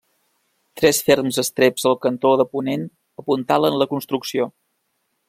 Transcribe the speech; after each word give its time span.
Tres 0.79 1.01
ferms 1.09 1.37
estreps 1.43 1.85
al 1.91 1.97
cantó 2.05 2.31
de 2.41 2.47
ponent 2.55 2.89
apuntalen 3.25 3.79
la 3.83 3.89
construcció. 3.93 4.49